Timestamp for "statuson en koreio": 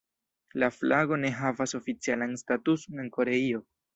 2.45-3.63